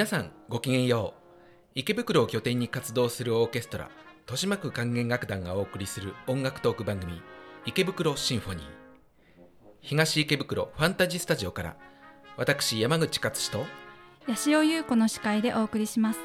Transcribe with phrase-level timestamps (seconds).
[0.00, 1.20] 皆さんごきげんよう。
[1.74, 7.20] 池袋を拠点に活動するオーケストラ豊島区管弦楽団がお送りする音楽トーク番組
[7.66, 8.64] 池袋シンフォニー。
[9.82, 11.76] 東池袋ファンタジースタジオから
[12.38, 13.66] 私山口勝志と
[14.26, 16.20] 八潮優子の司会でお送りします。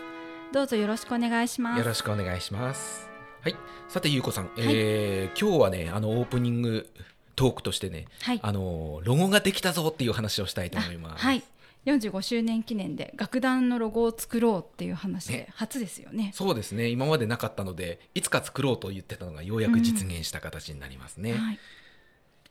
[0.53, 1.77] どうぞよろしくお願いします。
[1.77, 3.09] よろしくお願いします。
[3.41, 3.57] はい。
[3.89, 6.89] さて優子さん、えー今日はねあのオープニング
[7.35, 8.39] トークとしてね、はい。
[8.41, 11.21] あのロゴができたぞっていう話をしたいと思います。
[11.21, 11.43] はい
[11.85, 15.47] 45周年記念で楽団のロゴを作ろうっていう話でね。
[15.53, 16.31] 初ですよね。
[16.33, 16.87] そうですね。
[16.89, 21.59] 今までなかったのでいつか作ろうと言ってたのがようやく実現した形になりますね、はい。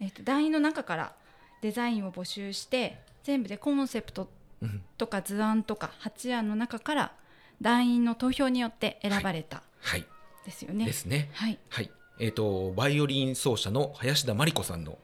[0.01, 1.15] えっと団員の中から
[1.63, 4.29] デザインを募集して全部でコンセプト
[4.63, 4.83] うん。
[4.97, 7.13] とか図案とか8案の中から
[7.61, 10.05] 団員の投票によって選ばれたはい。
[10.45, 10.85] ですよね。
[10.85, 11.31] ですね。
[11.33, 11.91] はい、はい。
[12.21, 14.99] えー、とバイオリン奏者の林田真理子さんの,、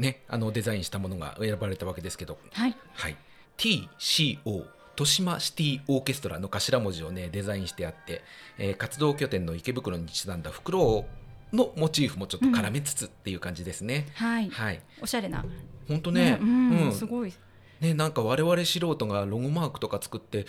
[0.00, 3.16] ね、あのデザインしたものが選ばれたわけですけど、はい、はい、
[3.58, 4.64] TCO
[5.00, 8.22] 豊島シティオーケストラの頭文字をねデザインしてあって、
[8.58, 11.04] えー活動拠点の池袋にちなんだフクロ
[11.52, 14.06] ウのモチーフもちょっと絡めつつっていう感じですね。
[14.14, 14.80] はい、はい。
[15.02, 15.44] おしゃれな。
[15.88, 17.32] 本当ねうん、うんすごい。
[17.80, 20.46] ね、なんか我々素人がロゴマークとか作って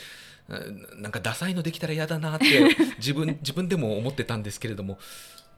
[0.49, 0.55] う
[0.99, 2.45] んなんかダサいのできたら嫌だなって
[2.97, 4.97] 自分自分でも思ってたんですけれども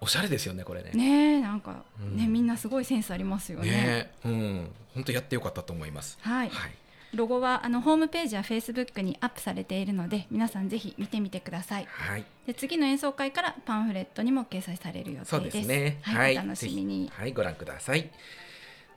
[0.03, 0.91] おしゃれですよねこれね。
[0.93, 3.69] ねえ、なんか、ね、うんみんなすごいセンスありますよね。
[3.71, 6.17] ねうん、本当やってよかったと思います。
[6.21, 6.71] はい、はい、
[7.13, 11.87] ロゴはあのホームページやフェイスブックにアップされているので、皆さんぜひ見てみてください。
[11.87, 15.29] はい、で、次の演奏会からパンフレットにも掲載される予定です。
[15.29, 15.99] そうですね。
[16.01, 18.09] はい、お楽しみにはい、ご覧ください。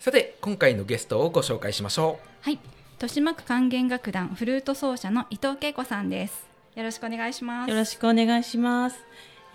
[0.01, 2.59] さて、今回のゲストをご紹介しましょはい、
[2.95, 6.47] 豊島区管弦楽団フルート奏者の伊藤恵子さんです。
[6.75, 7.71] よろしくお願いします。
[7.71, 8.97] よろしくお願いします。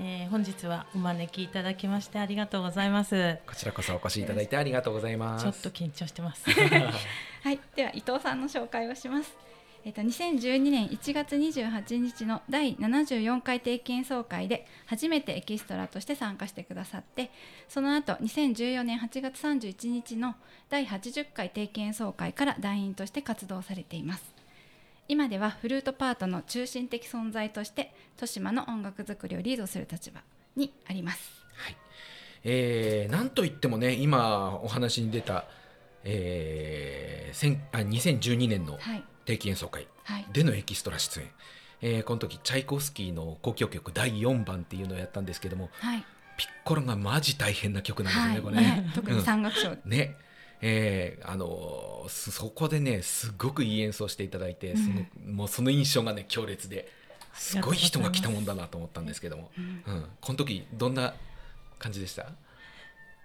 [0.03, 3.15] えー本日はお招きいただきましてありがとうございます。
[3.15, 3.39] う。
[3.45, 5.43] こちらこそお越しいただいてありがとうございます。
[5.43, 6.43] ちょっと緊張してます。
[6.49, 9.37] はい、では伊藤さんの紹介をします。
[9.85, 17.31] えっと2012年1月28日の第74回定期演奏会で初めてエキストラとして参加してくださって
[17.67, 20.35] その後2014年8月31日の
[20.69, 24.40] 第80回定期演奏会から団員として活動されています
[25.11, 30.21] 今ではフルートパートの中心的存在として豊島の音楽作りをリードする立場
[30.55, 31.43] にあります。
[31.53, 31.75] はい。
[32.45, 35.47] えー、なんといってもね、今お話に出た、
[36.05, 39.03] えー、千あ2012年のはい。
[39.25, 40.25] 定期演奏会はい。
[40.31, 41.27] でのエキストラ出演。
[41.81, 46.05] えー、この時チャイコフスキーの交響曲第4番っていうのをやったんですけどもはい。
[46.37, 48.65] ピッコロがマジ大変な曲なんですよね、はい。
[48.65, 48.81] これね。
[48.83, 48.91] ね。
[48.95, 49.75] 特にうん三楽章。
[49.83, 50.15] ね
[50.61, 56.87] えーあのーそそこでねすごくいい演奏していただいて、そのもうその印象がね強烈で
[57.33, 59.61] すごい人が来たもんだなと思ったんですけども、う
[59.91, 61.13] んうん、この時どんな
[61.79, 62.25] 感じでした？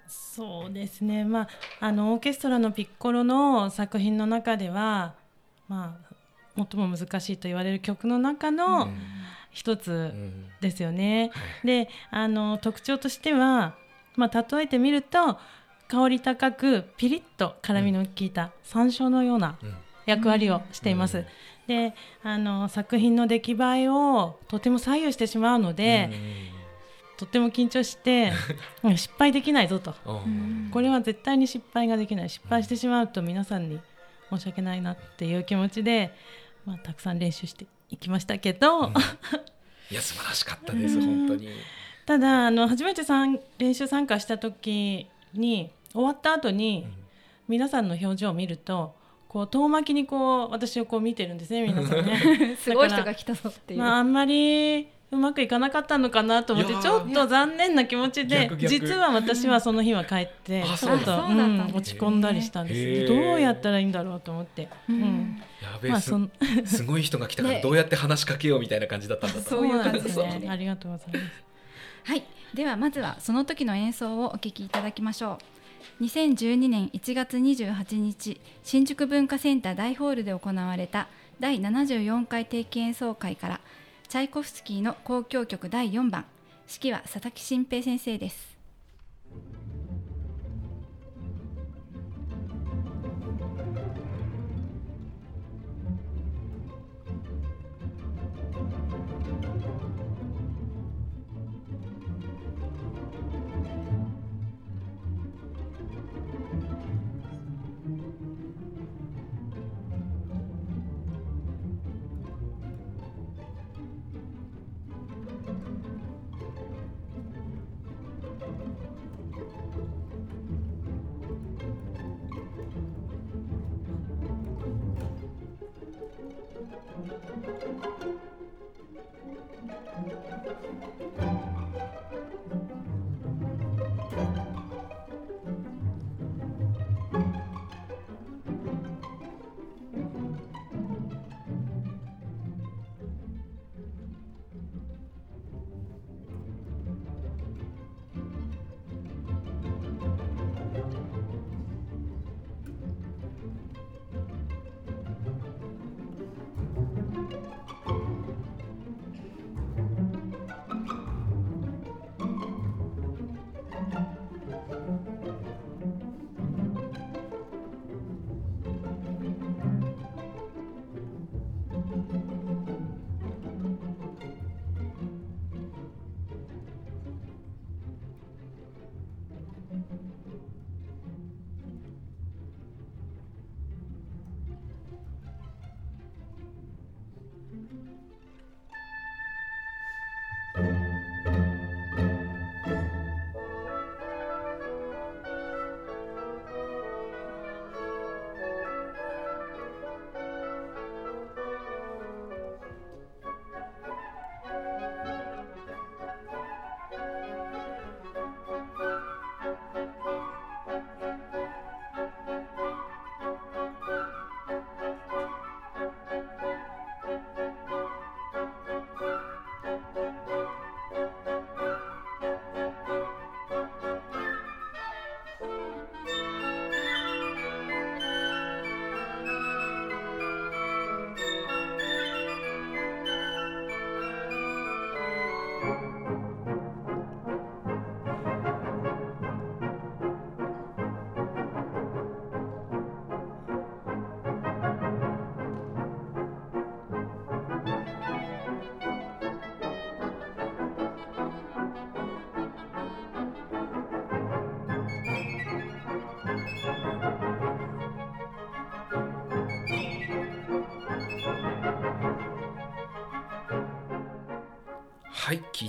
[0.09, 1.25] そうですね。
[1.25, 1.49] まあ
[1.81, 5.15] あのオーケストラのピッコロの作品の中では、
[5.69, 5.99] ま
[6.57, 8.89] あ最も難しいと言われる曲の中うのん。
[8.89, 8.93] う
[9.51, 10.51] 一つん。
[10.61, 11.31] ですよね。
[11.35, 11.67] はい。
[11.67, 13.75] で、あの特徴としては、
[14.15, 15.39] まあ例えてみると
[15.89, 19.75] 香り高くピリッと辛みの効いた山椒のようなうん。
[20.07, 21.19] 役割をしています。
[21.19, 21.27] うん。
[21.67, 26.11] であの作品の出来栄えをとても左右してしまうので、
[27.17, 28.33] とっても緊張して
[28.85, 29.95] うん 失敗できないぞと。
[30.71, 32.31] これは絶対に失敗ができない。
[32.31, 33.81] 失敗してしまうと皆さんに
[34.31, 36.15] 申し訳ないなっていう気持ちで、
[36.65, 38.95] まあ、たくさん練習していきましたけど、うん。
[39.91, 41.05] いや素晴らしかったですうん。
[41.05, 41.49] 本当に。
[42.07, 46.87] ただあの初めてさん練習参加した時に終わった後に
[47.49, 48.95] 皆さんの表情を見ると
[49.29, 52.57] こう遠巻きにこう私をこう見てるんですね皆さんね。
[52.59, 53.81] すごい人が来たぞっていう。
[53.81, 58.69] まあ、あんまりうまくいかなかったのかなと思ってちょっと残念な気持ちで逆逆。
[58.69, 63.15] 実は私はその日は帰ってあちょっとそうんですねうん落ち込んだりしたんです。
[63.15, 65.01] どうやったらいいんだろうと思って、ううん。
[65.01, 66.31] んやべえすまあそん
[66.65, 67.61] すごい人が来たからね。
[67.63, 69.43] どうやって話しかけようみたいな感じだったんだと。
[69.43, 70.53] そういう感じですそうねなんですね。
[70.53, 71.47] ありがとうございます。
[72.05, 72.23] はい、
[72.57, 75.39] ではまずはその時の演奏をお聴きいただきましょ
[76.01, 76.05] う。
[76.05, 81.09] 2012年1月28日、新宿文化センター大ホールで行われた
[81.39, 83.61] 第74回定期演奏会から
[84.09, 86.25] チャイコフスキーの交響曲第4番、
[86.67, 88.56] 指揮は佐々木新平先生です。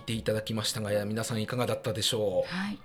[0.07, 2.80] ていただきましたが皆さんいかがだったでしょはい。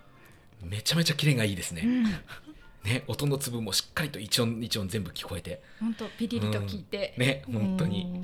[0.63, 2.05] うめちゃめちゃキレがいいですね、うん。
[2.85, 5.63] ね音の粒もしっかりと一音一音全部聞こえて。
[5.79, 7.15] 本当ピリリと聞いて。
[7.17, 8.05] ね本当に。
[8.05, 8.17] ううんん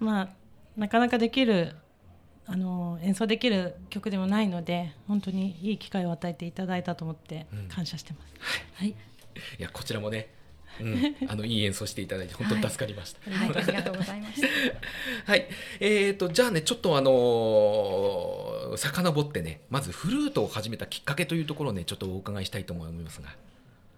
[0.00, 0.06] うん。
[0.06, 0.28] まあ
[0.76, 1.74] なかなかできる
[2.46, 7.68] あの演奏できる曲でもないので本当にいい機会を与えていただいたと思ってうん。
[7.68, 8.34] 感謝してます。
[8.74, 8.94] はい、い
[9.58, 10.28] やこちらもね、
[10.80, 13.30] うん、あのいい演奏していただいて本当に助かりました。
[13.30, 14.46] はい、ありがとうございました。
[15.26, 15.46] はい、
[15.80, 23.28] えー、とじゃあねちょっとあのー遡ってねまずフルートを始めたきっかけというところをねちょっとお伺いしたいと思いますが。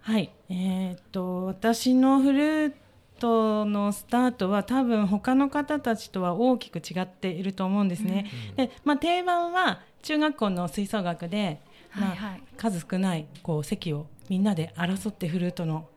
[0.01, 2.73] はい、えーっと私のフルー
[3.19, 8.29] トのスタートは多分他の方たちとは大きく違っていると思うんですね。
[8.57, 11.61] で、まあ、定番は中学校の吹奏楽で、
[11.95, 12.43] まあはいはい。
[12.57, 15.87] 数少ないこう席をみんなで争ってフルートの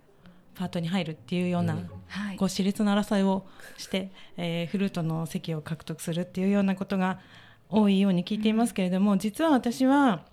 [0.56, 1.90] パートに入るっていうような、うん。
[2.08, 2.36] はい。
[2.36, 2.48] こう。
[2.48, 7.20] 熾烈な争いをして、 えーフルートの席を獲得するっていうようなことが
[7.68, 10.25] 多いように聞いていますけれども、実は私は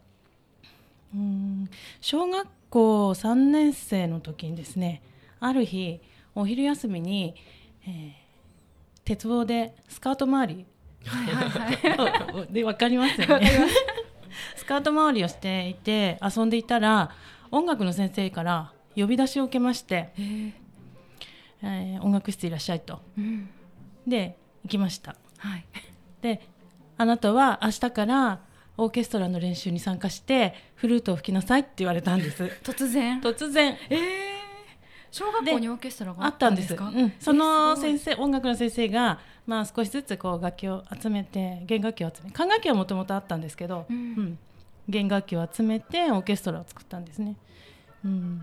[1.13, 1.70] うーん
[2.01, 5.01] 小学校3年生の時にですね
[5.39, 6.00] ある日
[6.36, 7.36] お昼休みに、
[7.86, 8.24] えー
[9.06, 10.65] 鉄棒でスカート周り。
[12.50, 13.51] で分かりますよね。
[14.56, 17.12] スカート周りをしていて遊んでいたら
[17.51, 20.22] 音楽の先生から呼び出しを受けまして、え。
[20.22, 20.54] ー
[21.64, 23.00] えー音楽室いらっしゃいと。
[23.18, 23.50] うん。
[24.06, 25.16] で行きました。
[25.38, 25.66] はい。
[26.22, 26.48] で
[26.98, 28.40] あなたは明日から
[28.78, 32.44] オーケストラの練習に参加してフルートを吹きなさいって言われたんです。
[32.64, 33.22] 突然。
[33.22, 33.78] 突然。
[33.90, 34.34] ええ
[35.12, 36.74] 小学校にオーケストラがあったんです。
[36.74, 36.86] か？
[36.86, 43.96] うん、その先生音楽の先生が、まあ、少しずつこう楽器を集めて弦楽器を集め管楽器はもともとあったんですけど、うん。
[43.96, 44.40] うん。
[44.90, 47.38] 弦楽器を集めてオーケストラを作ったんですね、
[48.04, 48.42] うん、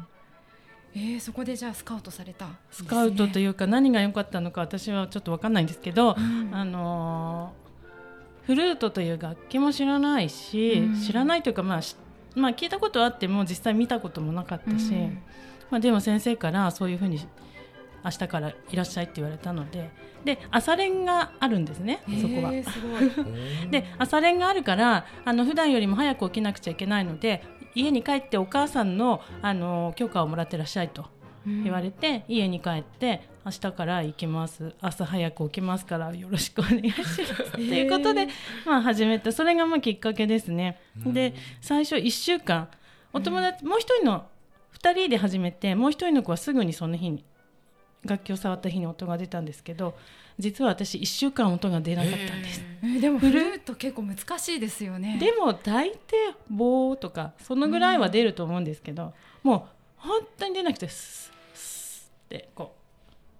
[0.94, 6.50] えー、そこでじゃあスカウトされたスカウトといいうか何が良かったのか私はちょっと分かんないんですけど、うん。
[6.52, 7.60] あのー
[8.50, 11.00] フルートという楽器も知らないし、うん。
[11.00, 11.94] 知らないというか、まあし
[12.34, 14.92] まあ、聞いたことはあっても実際見たこともなかったし、
[15.70, 17.20] まあ、でも先生からそういうふうに
[18.04, 19.90] 明日からいらっしゃいって言われたので
[20.24, 22.52] で朝練があるんですねそこは。
[23.70, 27.42] で朝練があるからあの普段よりも早く起きなくちゃいけないので
[27.74, 31.06] 家に帰ってお母さんのあの許可をもらってらっしゃいと
[31.46, 34.74] 言われて、家に帰って明日から行きます。
[34.80, 37.52] 朝早く起きますからよろしくお願いします。
[37.52, 38.28] ということで、
[38.66, 40.80] まあ、始めたそれがまあきっかけですね。
[40.96, 42.68] で最初1週間。
[43.12, 44.28] お友達、もう一人の
[44.80, 47.24] 2人で始めてもう一人の子はすぐにその日に
[48.04, 49.94] 楽器を触った日に音が出たんですけど
[50.40, 52.62] 実は私1週間音が出なかったんです。
[52.82, 53.00] えー。
[53.00, 55.18] でもフルート結構難しいですよね。
[55.18, 55.96] でも大抵
[56.48, 59.62] 棒とかそのぐらいは出ると思うんですけど、もう
[59.96, 62.74] 本当に出なくてスッスッってこ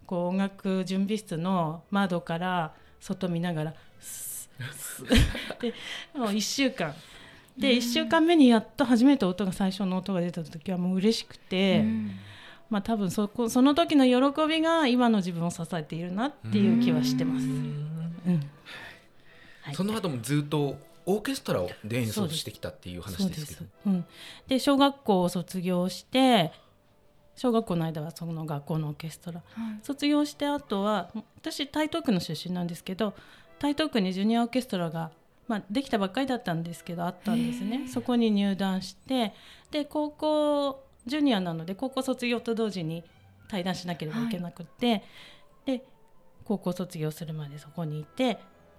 [0.04, 5.75] うこう音楽準備室の窓から外見ながらスッスッで
[6.14, 6.95] もう1週間。
[7.59, 12.11] で1週間目にやっと初めて音が最初の音が出た時はもう嬉しくて、うん
[12.71, 17.47] まあ多分そこその時の喜びが今の自分を支えているなっていう気はしてます。
[19.75, 23.59] その後もずっとオーケストラをで演奏してきたっていう話ですけど。
[23.59, 24.05] そうです、うん、
[24.49, 26.53] で小学校を卒業して
[27.37, 29.43] 小学校の間はその学校のオーケストラ。
[29.55, 29.81] はい。
[29.83, 33.15] 卒業してあとは私台東区の出身なんですけど
[33.59, 35.11] 台東区にジュニアオーケストラが、
[35.49, 37.89] まあ、できたばっかりだったんですけどあったんですね。
[37.89, 39.35] そこに入団して
[39.71, 43.04] で高校ジュニアなので高校卒業と同時に
[43.49, 45.02] 退団しなければいけなくって、
[45.64, 45.85] で
[46.45, 48.38] 高校卒業するまでそこにいて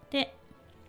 [0.10, 0.34] で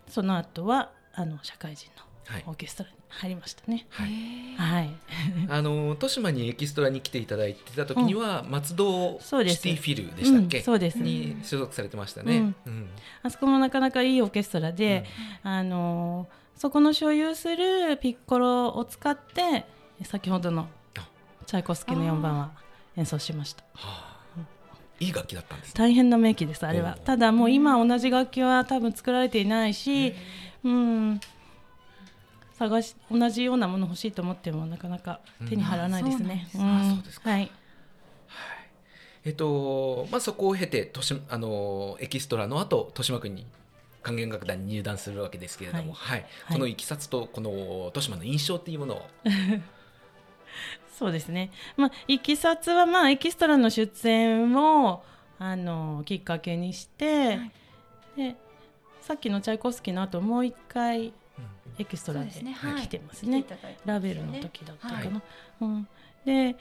[0.09, 1.91] その後はあの社会人
[2.25, 2.45] はい。
[2.45, 3.87] のオーケストラに入りましたね。
[3.91, 4.57] はい。
[4.57, 4.91] はい、
[5.51, 10.99] あの豊島にエキストラに来ていただいてた時には、松戸シそうですティフィルでしたっけ、うんそうです。
[10.99, 12.55] に所属されてましたね。
[12.67, 12.89] うん。
[13.23, 15.05] あそこもなかなかいいオーケストラで、
[15.43, 19.67] あのーそこの所有するピッコロを使って
[20.05, 20.67] 先ほどのあ
[21.53, 22.51] チャイコフスキーの4番は
[22.97, 23.63] 演奏しました。
[23.75, 24.41] はあ。
[24.99, 25.75] いい楽器だったんですね。
[25.77, 26.97] 大変な名機ですあれは。
[26.99, 30.15] おただもう今同じ楽器は多分作られていないし、
[30.65, 31.21] うん。
[32.55, 36.49] 探し同じようなもの欲しいと思ってもなかなか手に入らないですね。
[36.55, 36.63] うん。
[36.63, 37.51] あそうですんはい。
[39.27, 43.45] えっとまあ、そこを経てとしあのエキストラの後豊島区に
[44.03, 46.21] 管弦楽団に入団するわけですけれども、はい。
[46.21, 46.27] はい。
[46.55, 47.51] このいきさつとこの
[47.95, 49.03] 豊島の印象っていうものを、
[51.03, 51.51] そうですね。
[51.77, 55.03] まあ、いきさつは、まあ、エキストラの出演を、
[55.41, 57.41] あの、きっかけにして。
[58.17, 58.37] で、
[59.01, 61.13] さっきのチャイコフスキーの後、もう一回、
[61.77, 63.45] エキストラで来てますね。
[63.85, 65.01] ラベルの時だったかな。
[65.01, 65.11] はい
[65.63, 65.89] うん、
[66.25, 66.57] で、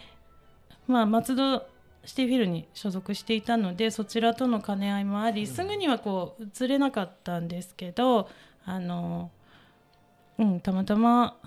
[0.88, 1.68] まあ、松戸
[2.04, 8.28] シティフィルに所属していたのでそちらとの兼ね合いもありすぐにはこう移れなかったんですけど
[8.66, 9.30] あの、
[10.40, 11.38] うん、たまたま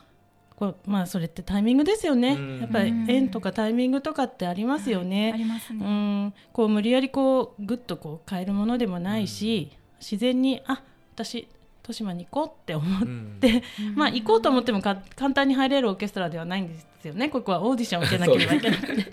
[0.57, 2.61] こうまあそれってタイミングですよね、うん。
[2.61, 5.33] やっぱり縁とかタイミングとかってありますよね。
[5.35, 6.27] ありますうね。
[6.27, 10.83] ん、こう無理やりこうぐっとこう変えるものでもないし、自然にあ
[11.15, 11.49] 私
[11.83, 13.39] 豊島に行こうって思っうん。
[13.41, 13.63] て、
[13.97, 17.29] まあ行こうと思ってもか簡単に入れるオーケストラではないんですよね。
[17.29, 19.13] ここはオーディションを受けなければいけなくて、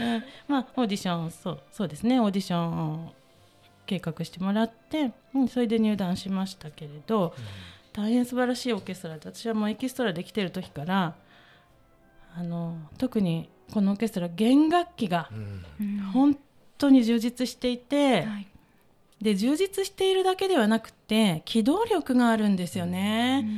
[0.00, 0.24] うん。
[0.46, 2.20] まあオーディションそうそうですね。
[2.20, 3.12] オーディションを
[3.86, 7.34] 計画してもらって、うん、それで入団しましたけれど
[7.96, 11.14] 大変素晴らしいオーケストラで私はもうエキストラで来てる時から
[12.36, 15.64] あの特にこのオーケストラ弦楽器がうん。
[15.80, 16.38] うん本
[16.78, 18.46] 当に充実していて、はい。
[19.22, 23.48] で充実しているだけではなくて機動力があるんですよね、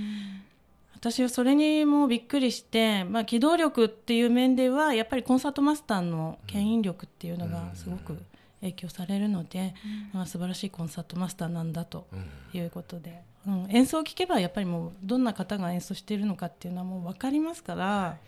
[0.94, 8.16] 私はそれにもうびっくりして、まあ、機動力っていう面ではやっぱりコンサートマスターの牽引力っていうのがすごく
[8.60, 9.74] 影響されるので、
[10.12, 12.58] まあ、素晴らしいコンサートマスターなんだとうん。
[12.58, 18.18] いうことで、うん、演奏を聴けばやっぱりもうどんな方が演奏しているのかっていうのはもう分かりますから、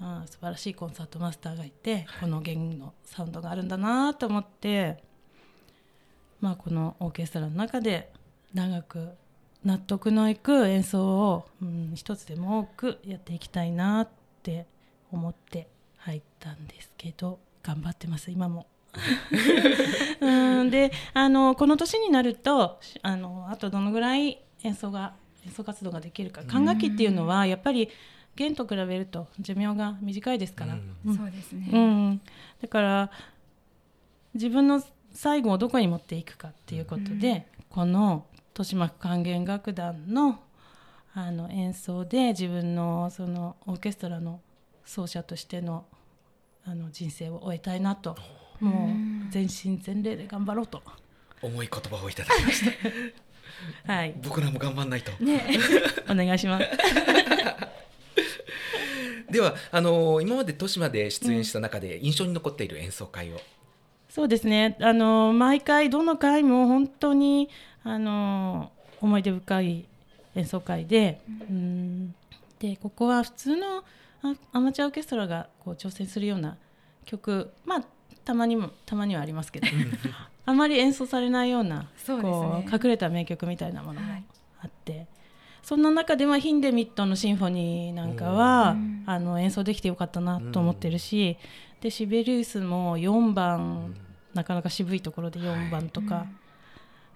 [0.00, 5.02] ああ素晴らしいコンサートマスターがいてこの弦のサウンドがあるんだなと思って、
[6.40, 8.12] まあ、このオーケストラの中で
[8.54, 9.10] 長く
[9.64, 14.08] 納得のいく演奏を、うん、一つでも多くやっていきたいなっ
[14.42, 14.66] て
[15.10, 18.66] 思って入ったんですけど頑張ってます今も。
[20.20, 20.70] うん。
[20.70, 25.14] であのこの年になるとしあのあとどのぐらい演奏が
[25.46, 26.42] 演奏活動ができるか。
[26.44, 27.88] 管楽器っていうのはやっぱり
[28.36, 30.96] 弦と比べると寿命が短いですから、うん。
[31.06, 31.16] うん。
[31.16, 31.68] そうですね。
[31.72, 32.20] うん、
[32.62, 33.10] だから
[34.34, 40.40] 自分の最後をどこに持っていくかっていうことで、この豊島区管弦楽団の
[41.14, 44.40] あの演奏で自分のそのオーケストラの
[44.84, 45.84] 奏者としての
[46.64, 48.16] あの人生を終えたいなと
[48.60, 50.82] もう全身全霊で頑張ろうと、
[51.42, 52.72] 重い言葉をいただきました。
[53.92, 55.12] はい、僕らも頑張んないと。
[55.22, 55.42] ね、
[56.08, 56.66] お願いします。
[59.30, 63.40] ではあの今まで豊島で出演した中で印象に残っている演奏会を、
[64.08, 64.76] そうですね。
[64.80, 67.50] あの毎回どの回も本当に
[67.84, 69.86] あの思い出深い
[70.34, 72.14] 演奏会で,、うん、
[72.58, 73.84] でここは普通の
[74.22, 76.56] あアマチュアオーケストラがこう挑戦するような
[77.04, 77.84] 曲まあ
[78.24, 79.66] たまにもたまにはありますけど
[80.44, 84.24] あまり演奏されないようなこう隠れた名曲みたいなものもはい。
[84.60, 85.06] あって、
[85.62, 89.04] そんな中ではヒンデミットのシンフォニーなんかは、うん。
[89.06, 91.36] あの演奏できてよかったなと思ってるし、
[91.80, 93.94] でシベリウスも4番、
[94.34, 96.26] なかなか渋いところで4番とか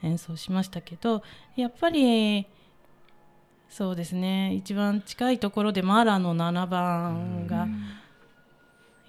[0.03, 1.23] 演奏しましたけど、
[1.57, 2.47] やっぱり
[3.69, 7.67] そうですね一番近いところでマーラの7番が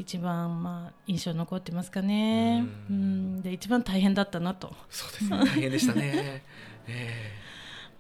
[0.04, 3.38] 一番まあ印象に残ってますかね、ううん。
[3.38, 4.76] んで一番大変だったなと。
[4.90, 5.38] そうですね。
[5.38, 6.44] 大変でしたね、
[6.88, 7.32] え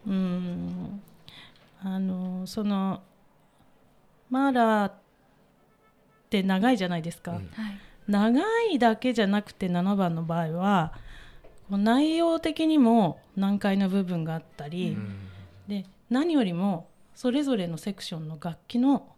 [0.05, 1.01] うん。
[1.81, 3.01] あのその
[4.29, 4.95] マーラーっ
[6.29, 7.38] て長いじゃないですか、うん。
[7.38, 7.79] はい。
[8.07, 10.93] 長いだけじゃなくて7番の場合は
[11.69, 15.29] こう内容的にも難解な部分があったえり、うん。
[15.69, 19.12] で何よりもそれぞれのセクションの楽器の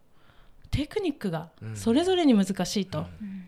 [0.76, 3.06] テクニックがうんそれぞれに難しいと。
[3.22, 3.46] うん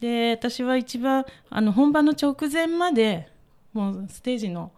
[0.00, 3.28] で私は一番あの本番の直前まで
[3.74, 4.72] もうステージの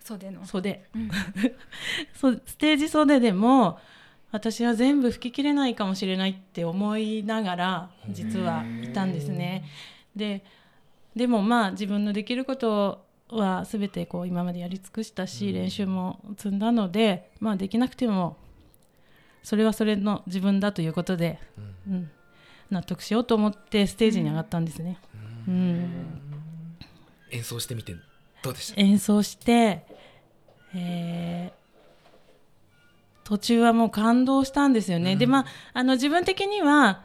[0.00, 0.44] 袖の。
[0.46, 1.10] 袖うん
[2.16, 3.78] そうステージ袖でも
[4.32, 9.64] 私は全部吹き切れないかもしれないって思いながら実はいたんですね。
[10.14, 10.42] で
[11.14, 18.36] でもまあ自分のできることは全てこう今までやり尽くしたし、うん練習も積んだので、まあ、できなくても
[19.46, 21.38] それはそれの自分だということで、
[21.86, 21.94] うん。
[21.94, 22.10] うん、
[22.68, 24.98] 納得しようと思ってステージに上がったんですね。
[25.46, 25.88] うん。
[27.30, 27.94] 演奏してみて
[28.42, 28.80] どうでした？
[28.80, 29.86] 演奏して、
[30.74, 31.66] えー
[33.22, 35.18] 途中はもう感動したんですよね、うん。
[35.18, 37.02] でまああの自分的には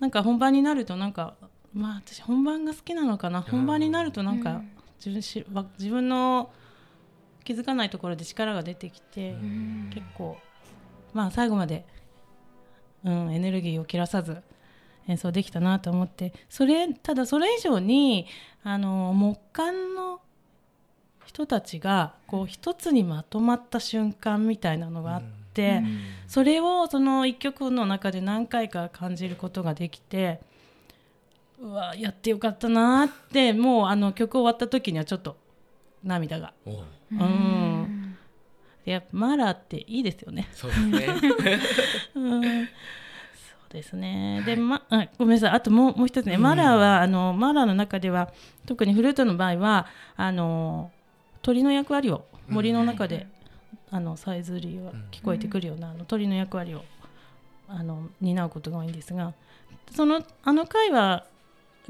[0.00, 1.34] なんか本番になるとなんか
[1.72, 4.70] まあ私本番が好きなのかな、本番になるとなんかうん。
[4.98, 6.50] 自分しわ自分の
[7.42, 9.90] 気づかないところで力が出てきて、うん。
[9.94, 10.36] 結構
[11.18, 11.84] まあ最後まで、
[13.04, 14.36] うん、エネルギーを切らさず
[15.08, 18.28] 演奏できたなと思ってそれただそれ以上に
[18.62, 20.20] あの木管の
[21.26, 25.22] 人たちがこう一つにまとまった瞬間みたいなのがあっ
[25.52, 25.98] て、うん。
[26.28, 30.40] それをその一曲の中で何回か感じることができて
[31.60, 35.36] うわやってよかったなってもうあの曲終わった時にはちょっと
[36.04, 36.52] 涙が。
[36.64, 36.84] おう。
[37.10, 37.14] う
[38.88, 40.48] んやっぱマーラーっていいですよね。
[40.52, 41.60] そうですね
[42.14, 42.68] うん
[43.70, 44.42] ですね。
[44.46, 45.50] で、ま、あ、ごめんなさい。
[45.50, 48.32] あともう、もう一つね、うんマーラーは、あの、マーラーの中では、
[48.66, 50.90] 特にフルートの場合は、あの。
[51.42, 53.26] 鳥の役割を森の中で、
[53.90, 56.84] あの、さえずりが聞こえてくるような、あの鳥の役割を。
[57.68, 59.34] あの、担うことが多いんですが。
[59.94, 61.26] その、あの回は。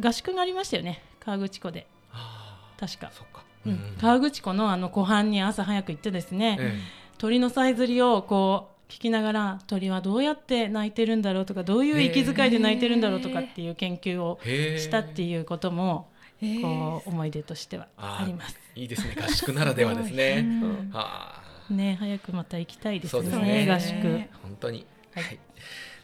[0.01, 1.03] 合宿がありましたよね。
[1.19, 1.87] 河口湖で。
[2.13, 3.11] あ確かー。
[3.13, 3.97] そっか、うん。
[4.01, 6.79] 河口湖のあの湖畔に朝早く行ってですね、え
[7.19, 16.09] 鳥のさえずりをこう聞きながら鳥はどうやって鳴いてるんだろうとかどういう息遣いで鳴いてるんだろうとかっていう研究をしたっていうことも
[16.41, 16.47] え。
[16.47, 18.59] ーこう思い出としてはあります。
[18.75, 20.45] いいですね合宿ならではですね。
[20.63, 20.91] うん。
[20.93, 23.67] はあね早くまた行きたいですそうですね。
[23.67, 23.95] ね合宿。
[24.43, 25.25] 本当に、はい。
[25.25, 25.39] はい。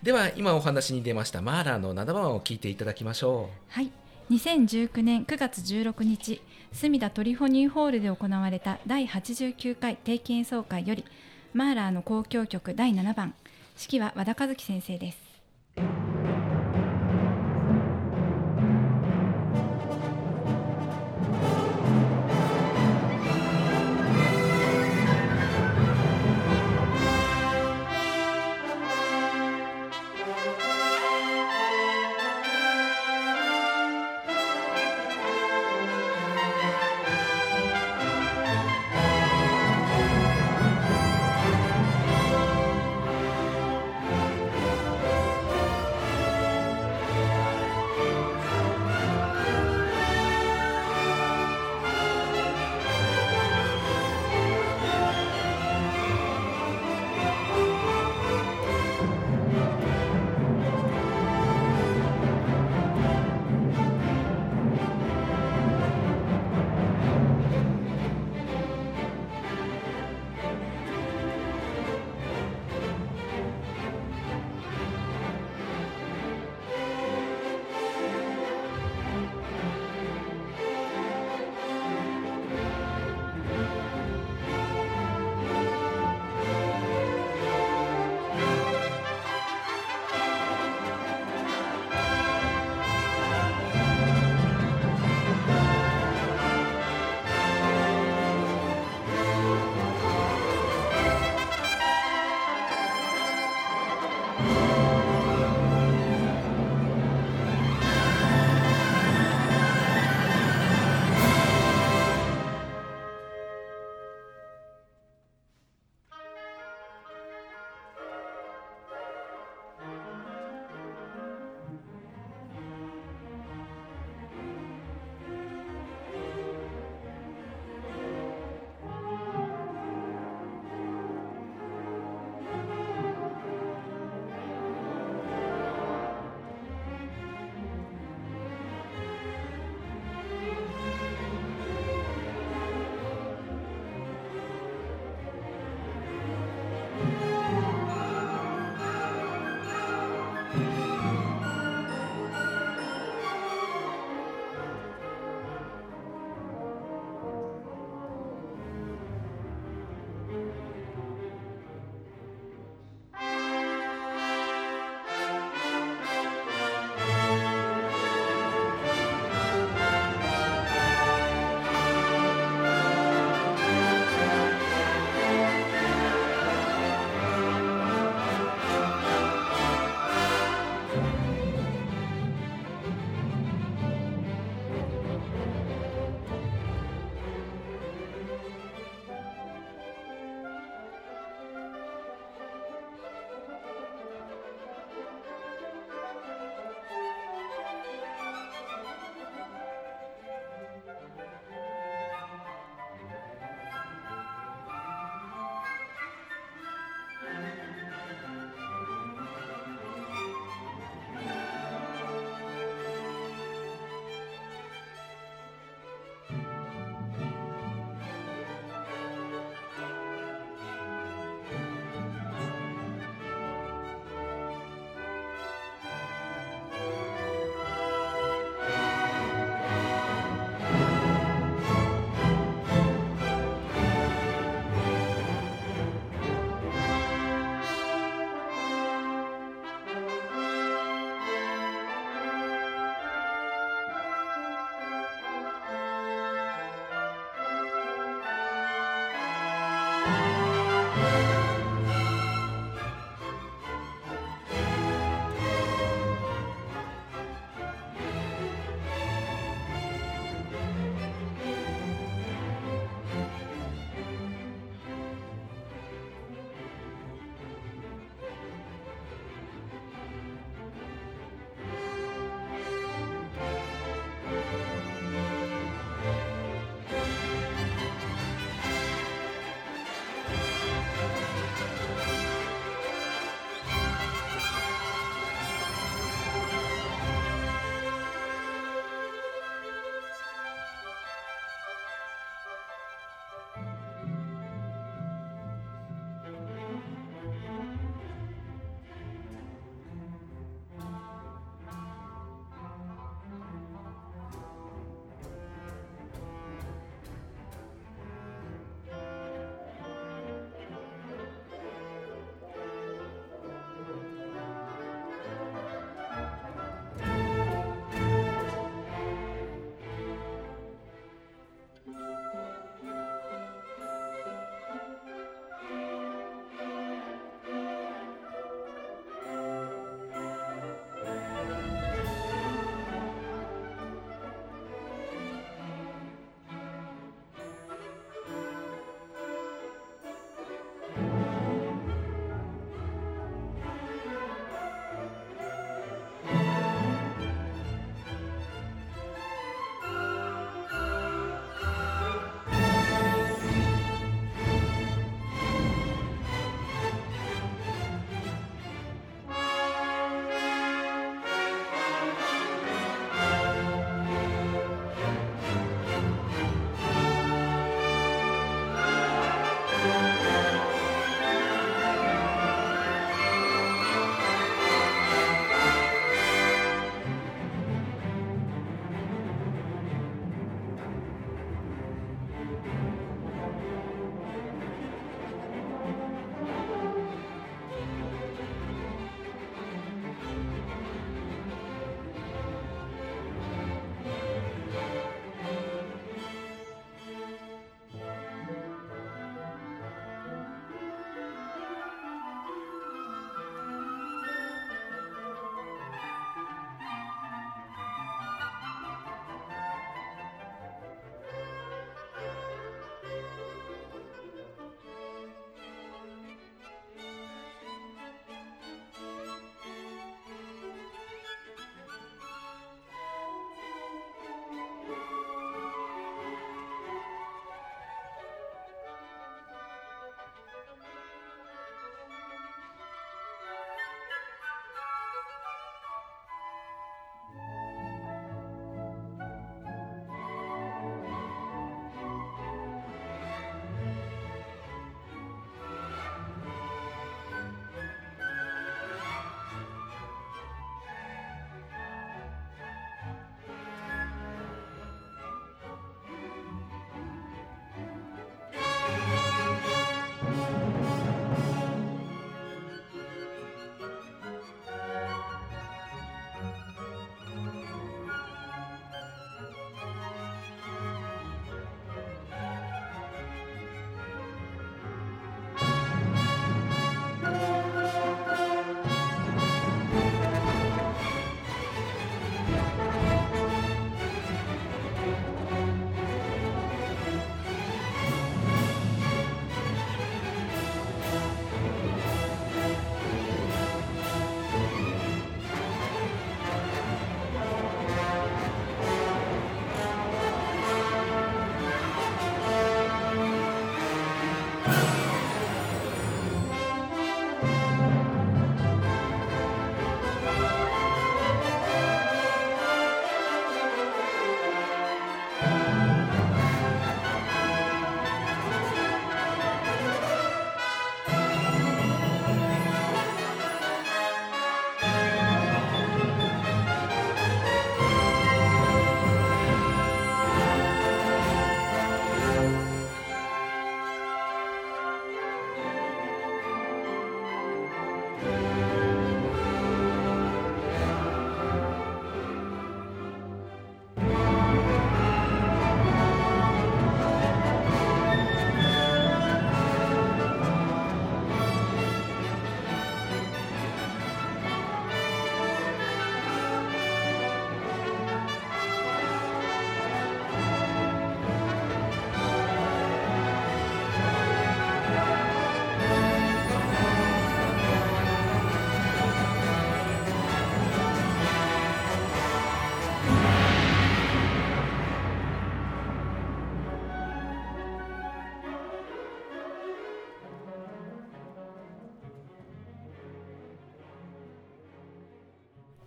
[0.02, 3.90] では今お話に出ましたマーラーの7番を聞いていただきましょはい
[4.30, 6.40] 2019年9月16日
[6.72, 11.04] 隅田トリフォニーホールで行われた第89回定期演奏会より
[11.52, 13.34] マーラーの交響曲第7番
[13.78, 15.23] 指揮は和田和樹先生です。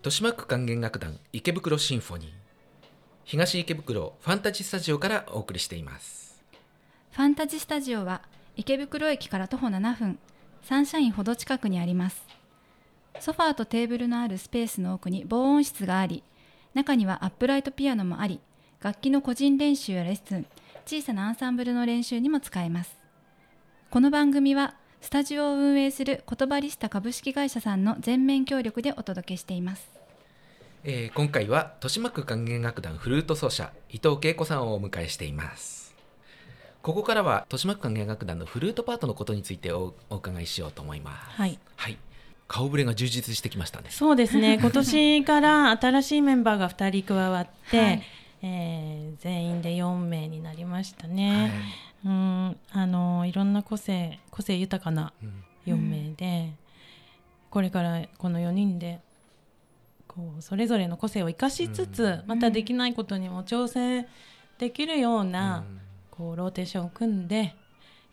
[0.07, 2.29] 豊島区管弦楽団池袋シンフォニー。
[3.25, 6.41] 東池袋ファンタジースタジオからお送りしています。
[7.11, 8.21] ファンタジースタジオは
[8.55, 10.17] 池袋駅から徒歩7分
[10.61, 12.25] サンシャインほど近くにあります。
[13.19, 16.23] ソファーとテーブルのあるスペースの奥に防音室があり
[16.73, 18.39] 中にはアップライトピアノもあり
[18.81, 20.45] 楽器の個人練習やレッスン
[20.85, 22.97] 小さなアンサンブルの練習にも使えます。
[23.91, 29.96] この番組はスタジオを運営する言葉リスタ株式会社さんの全面協力でお届けしています。
[30.89, 35.93] えー今回は豊島区管弦楽団フルート奏者伊藤恵子さんをお迎えしています。
[36.81, 41.41] ここからは豊島区管弦楽団のフルートパートのことについておお伺いしようと思います。
[41.41, 41.59] はい。
[41.75, 41.97] はい。
[42.47, 43.87] 顔ぶれが充実してきましたね。
[43.89, 44.59] そうですね。
[44.61, 48.03] 今年から新しいメンバーが2人加わって、はい。
[48.43, 51.51] えー全員で4名になりましたね、
[52.05, 52.57] うん。
[52.71, 55.43] あのいろんな個性個性豊かなうん。
[55.65, 56.53] 4名で、
[57.49, 59.01] これからこの4人で
[60.17, 62.23] こうそれぞれの個性を生かしつつ、うん。
[62.25, 64.07] またできないことにも挑戦
[64.57, 65.63] できるような、
[66.09, 67.53] こうローテーションを組んで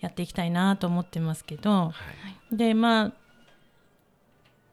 [0.01, 1.71] やっていきたいなと思ってますけど。
[1.71, 1.93] は
[2.53, 2.57] い。
[2.57, 3.13] でまあ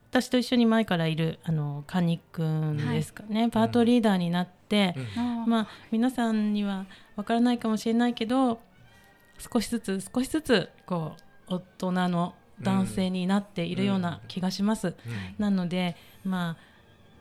[0.09, 5.49] 私と一緒に前からいるあのカニ君ですかね、パートリーダーになって、うん。
[5.49, 8.59] まあ皆さんにはわからないかもしれないけど
[9.37, 11.13] 少しずつ少しずつこ
[11.47, 14.87] う大人の男性になっているような気がします。
[14.87, 14.95] うん。
[15.39, 16.70] なのでまあ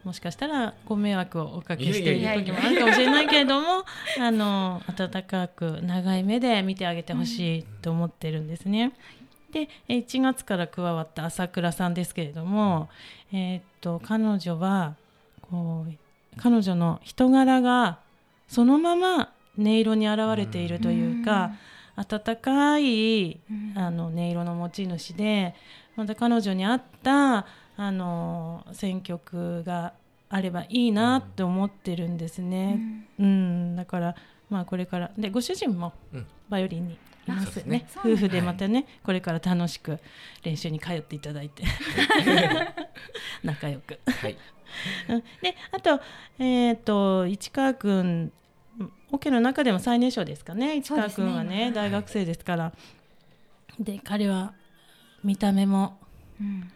[0.05, 3.85] もしかしたらご迷惑をおかけしている時もあるかもしれないけれども
[4.19, 8.93] あの温かく長い目で見てあげてほしいと思ってるんですね。
[9.53, 12.89] でえ1月から加わった朝倉さんですけれども、
[13.33, 14.95] えーっと彼女は
[15.43, 15.93] こう
[16.37, 17.99] 彼女の人柄が
[18.49, 21.53] そのまま音色に現れているというか、
[21.97, 23.73] 温かいうん。
[23.77, 25.55] あの音色の持ち主で
[25.97, 27.47] また彼女に合った
[27.81, 29.95] あの選曲が
[30.29, 32.75] あればいいなって思ってるんですうね。
[32.75, 33.07] ん。
[33.19, 34.17] うん、だから
[34.51, 36.27] まあこれからでご主人もうん。
[36.51, 38.13] バイオリンにいますよねうですね。
[38.13, 39.99] 夫婦でまたね、これから楽しく
[40.43, 41.63] 練習に通っていただいて。
[43.43, 43.99] 仲良く。
[44.05, 44.37] はい。
[45.09, 45.21] うん。
[45.41, 46.03] であと,、
[46.39, 48.31] えー、と市川君
[49.11, 50.77] オケの中でも最年少ですかね。
[50.77, 51.73] 市川君はねね。
[51.73, 52.73] 大学生ですから。
[53.79, 54.53] で彼は
[55.25, 55.99] 見た目も
[56.39, 56.71] うん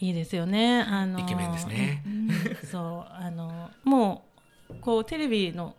[0.00, 0.82] いいですよね。
[0.82, 2.02] あのイケメンですね。
[2.06, 2.28] うん
[2.70, 4.24] そうあのも
[4.70, 5.74] うこうテレビの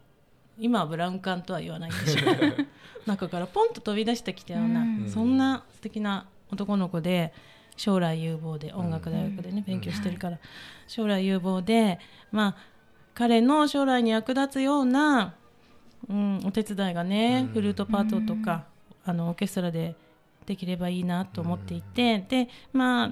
[0.58, 2.68] 今はブラウン管とは言わないんでしょう
[3.06, 5.10] 中からポンと飛び出してきたような、うん。
[5.10, 7.34] そんな素敵な男の子で
[7.78, 9.64] 将来有望で音楽大学でね、うん。
[9.64, 10.40] 勉強してるから、
[10.88, 12.00] 将来有望で
[12.32, 12.56] まあ
[13.14, 15.36] 彼の将来に役立つような、
[16.10, 17.54] うん、お手伝いがね、うん。
[17.54, 18.66] フルートパートとか、
[19.06, 19.96] あのオーケストラで
[20.46, 23.12] できればいいなと思っていて、でまあ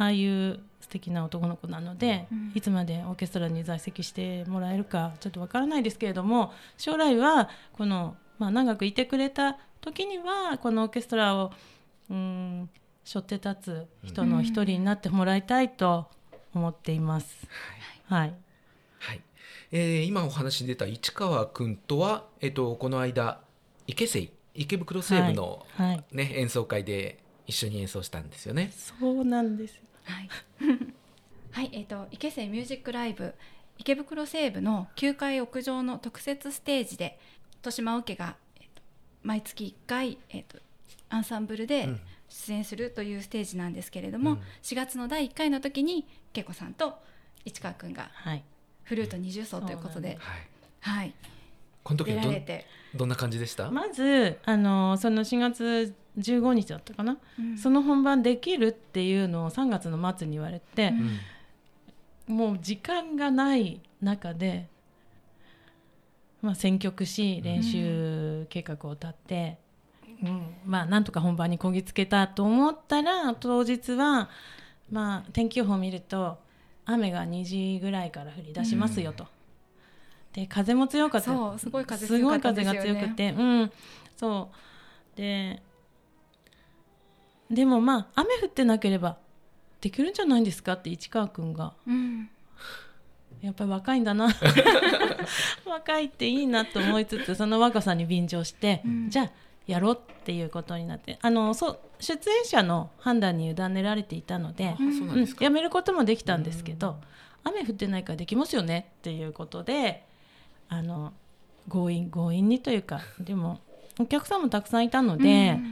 [0.00, 11.52] ああいう素敵な男の子なので、うんいつまでオーケストラに在籍してもらえるかちょっとわからないですけれども将来はこの、まあ、長くいてくれた時にはこのオーケストラを
[12.08, 12.70] うん
[13.04, 16.08] 背負って立つ人の一人になってもらいたいと
[16.54, 17.46] 思っています。
[18.06, 18.34] はい、
[18.98, 19.20] はい
[19.70, 23.40] えー今お話に出た市川君とは、えっとこの間
[23.86, 28.72] 池西池袋西部の、はい、ね演奏会で一緒に演奏したんですよね。
[28.74, 29.82] そうなんですよ。
[30.10, 30.28] はい、
[31.52, 33.34] はい、えっ、と池瀬ミュージックライブ
[33.78, 37.18] 池袋西部の9階屋上の特設ステージで
[37.58, 38.82] 豊島オケが、えーと
[39.22, 40.58] 毎月1回、えーと
[41.10, 42.00] アンサンブルでうん。
[42.30, 44.38] 出演するというステージなんですけれども、うん。
[44.62, 46.94] 4月の第1回の時に恵子さんと
[47.44, 48.44] 市川くんがはい、
[48.84, 50.16] フルート20奏ということで、
[50.80, 51.14] はい、はい、
[51.82, 57.58] この時どんられて、どんな感じでした、まずあのその4月15日だったかな、うん。
[57.58, 60.92] その本番できるっていうのを3月の末に言われて、
[62.28, 62.36] うん。
[62.36, 64.68] もう時間がない中で、
[66.42, 69.58] まあ、選曲し練習計画を立って、
[70.22, 70.54] うん。
[70.64, 74.28] まあなんとか本番にこぎつけたと思ったら当日は、
[74.90, 76.38] まあ、天気予報を見ると
[76.84, 79.26] 雨が2時ぐらいから降り出しますよと。
[80.32, 81.58] で風も強かった。
[81.58, 82.06] すごい風
[82.64, 83.72] が強くて、うん、
[84.16, 84.50] そ
[85.14, 85.16] う。
[85.16, 85.62] で
[87.50, 89.16] でもまあ雨降ってなければ
[89.80, 91.74] できるんじゃないんですかって市川君が。
[91.86, 92.30] うん。
[93.40, 94.28] やっぱり若いんだな。
[95.64, 99.10] 若いっていいなと思いつつその若さに便乗して、うん。
[99.10, 99.30] じゃあ
[99.66, 101.18] やろうっていうことになって。
[101.22, 106.96] あのそう出演者の判断に委ねられていたのでうんやめることもできたんですけど、
[107.44, 110.04] 雨降ってないからできますよねっていうことで
[110.68, 111.12] あの
[111.68, 113.60] 強引強引にというかでも
[114.00, 115.62] お客さんもたくさんいたので、ね。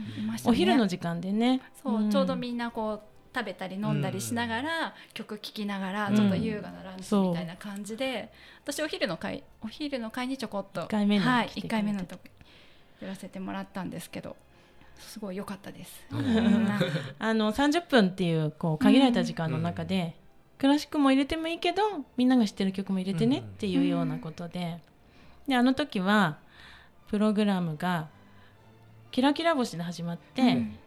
[0.45, 1.61] お昼の時間でね。
[1.81, 2.09] そう、ん。
[2.11, 3.01] ちょうどみんなこう
[3.35, 8.31] 食べたり飲んだりしながら、曲聴きながらうんちょっと優雅なランチみたいな感じで、
[8.63, 11.67] 私お昼の会お昼の会にちょこっと一回目にはい来てくれて。
[11.67, 12.23] 一回目のとこ
[13.01, 14.35] やらせてもらったんですけど
[14.97, 16.05] すごい良かったです。
[17.17, 20.15] あの30分っていうこう限られた時間の中で、
[20.59, 21.81] クラシックも入れてもいいけど
[22.17, 24.81] みんなが知ってる曲も入れてねっていうようなことで,、
[25.47, 26.37] であの時は
[27.07, 28.09] プログラムが
[29.11, 30.79] 「キラキラ星」で始まって、うん。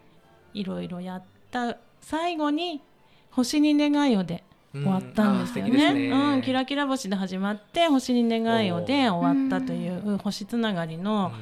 [0.55, 2.83] いろいろやった最後に
[3.31, 6.11] 「星に願いを」で終わったんですようんあー素敵ですね。
[6.11, 11.33] うん、キラキラ星で始まって「星に願いを」で終わったという星つながりの、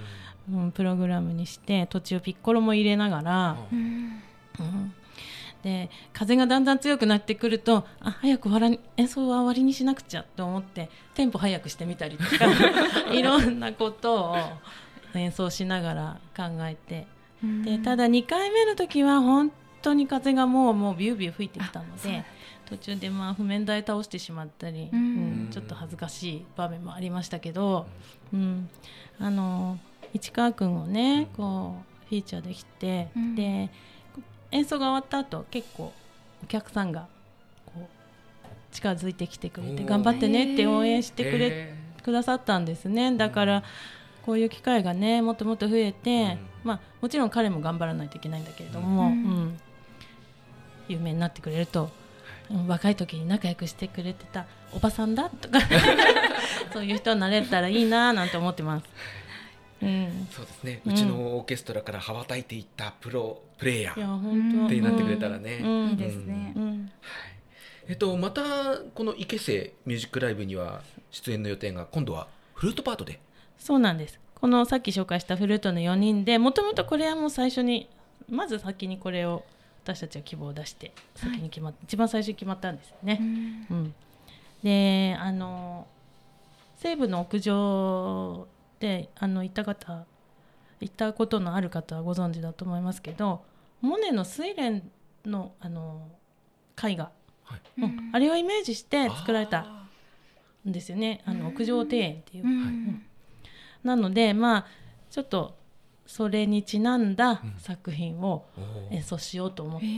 [0.53, 3.57] うん、プログラムにして途中ピッコロも入れながら。
[3.73, 4.23] うん。
[4.59, 4.95] うん。
[5.63, 12.47] で風がだんだん強くなってくるとあ早く終わらに演奏は終わりにしなくちゃと思ってテンポ早くしてみたりとか
[13.13, 14.37] いろんなことを
[15.15, 17.07] 演奏しながら考えて。
[17.65, 22.23] でただ2回目の時は本当に風がもうもうビュービュー吹いてきたので
[22.67, 24.99] 途中でまあ譜面台倒してしまったり、うん。
[24.99, 25.03] う
[25.47, 27.87] んちょっと恥ずかしい場面もありましたけど、
[28.33, 28.69] うん、
[29.19, 29.79] あの
[30.15, 33.35] 市川君をねこうフィーチャーできて、うん。
[33.35, 33.71] で
[34.53, 35.93] 演奏が終わった後結構
[36.43, 37.09] お客さんが
[37.67, 37.87] こう
[38.73, 43.17] 近づいてきてくれて頑張ってねって応援してくれへくださったんですね。
[43.17, 43.63] だから
[44.25, 46.39] こういう機会がねもっともっと増えて、うん。
[46.65, 49.13] まあ、もちろん彼も頑張らないといけないんだけれども、ううん。
[49.13, 49.61] ん
[50.89, 55.61] 有名になってくれると、うん若い時に仲良くしてくれてたおばさんだとか
[56.75, 58.87] そういう人になれたらいいななんて思ってます。
[59.83, 64.67] うん、ーそうですね、ううんちのオーケストラから羽ばたいていったプロプレイヤー、いやはい、本当。
[64.67, 65.97] ってなってくれたらね。
[65.97, 66.53] ですね。
[66.57, 66.91] うん。
[67.89, 68.43] えっとまた
[68.95, 73.21] この池瀬ミュージックライブには出演の予定が今度はフルートパートで
[73.61, 74.19] そうなんです。
[74.35, 77.89] このさっき紹介したフルートの4人でもともとこれはもう最初に
[78.29, 79.45] まず先にこれを
[79.85, 83.19] 私たちは希望を出して先に決まっ一番最初に決まったんですよね。
[83.21, 83.67] うん。
[83.77, 83.95] うん。
[84.65, 85.87] であの
[86.79, 88.49] 西部の屋上
[88.79, 90.07] であの行った方
[90.81, 93.43] 行ったことのある方はご存知だと思いますけど
[93.83, 94.83] モネの「睡蓮
[95.27, 96.09] の」あの
[96.83, 97.11] 絵画、
[97.45, 97.61] はい。
[97.83, 98.11] うん。
[98.15, 99.87] あれをイメージして作られたあ
[100.67, 101.21] んですよね。
[101.27, 102.47] あの屋上庭園っていう。
[102.47, 103.05] うん
[103.85, 104.67] なのでまあ
[105.11, 105.59] ちょっと
[106.07, 107.55] それにちなんだうん。
[107.59, 108.45] 作品を
[108.91, 109.91] 演奏しようと思って、へ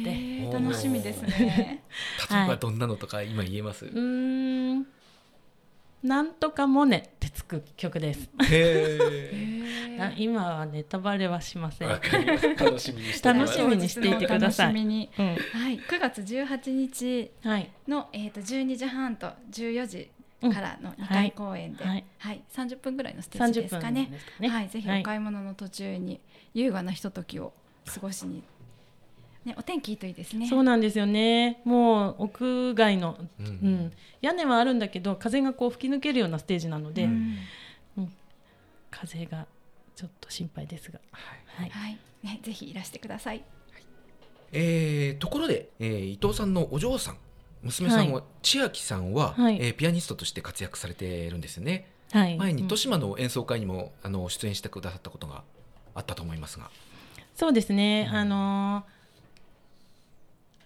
[0.51, 1.85] ー楽しみですね。
[2.31, 4.87] 例えばどんなのとか今言えます、うーん。
[6.03, 8.29] なんとかモネってつく曲です。
[10.19, 12.57] 今はネタバレはしませえん。
[12.57, 13.59] 楽しみにしております。
[13.59, 14.67] 楽しみにしていてください。
[14.67, 15.11] お楽しみに。
[15.19, 20.11] うん、はい、9月18日はい、の、えー、と12時半と14時
[20.51, 22.37] からの2回はい公演で、ははい。
[22.37, 24.09] い30分ぐらいのステー三ジですかね。
[24.11, 24.49] ですかね。
[24.49, 26.21] はい、ぜひお買い物の途中に
[26.55, 27.53] 優雅なひとときを
[27.87, 28.43] 過ごしに、
[29.45, 30.49] ね、お天気いいといいですね。
[30.49, 31.61] そうなんですよね。
[31.65, 33.47] もう屋外の、うん。
[33.47, 37.39] うん、屋根はあるんだけど風がこう吹き抜けるようなステージなので、うん。
[38.91, 39.47] 風が
[39.97, 41.65] ちょっと心配ですが、はい。
[41.65, 43.43] はい、はい、ね、ぜひいらしてください。
[44.53, 47.17] えーところで、えー伊藤さんのお嬢さん
[47.63, 49.59] 娘さんは、は千秋さんは、はい。
[49.61, 51.89] えーピアニストとして活躍されてるんですよね。
[52.13, 55.43] はい、前にうん豊島の演奏会にもあの出演してくださったことが
[55.95, 56.71] あったと思いますが、
[57.35, 58.17] そうですね、うん。
[58.17, 58.85] あの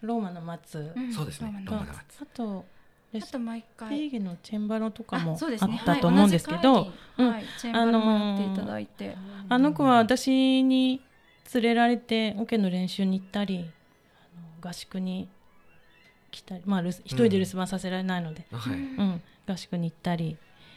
[0.03, 1.13] ーローマの松、ん。
[1.13, 1.63] そうですね。
[1.65, 2.03] ローマの松。
[2.23, 2.65] あと
[3.13, 3.89] レあと毎ス回。
[3.89, 7.33] テーゲのチェンバロとかもあったと思うんですけど、はい同じ回に。
[7.33, 9.17] はい、チェーンバルもやっていただいて、
[9.49, 11.01] あの子は私に
[11.55, 13.71] 連れられてオケの練習に行ったり
[14.61, 15.29] あの合宿に
[16.31, 19.23] 来たり、まあ、一人で留守番させられないので、あはい、うん。
[19.49, 20.37] 合宿に行ったり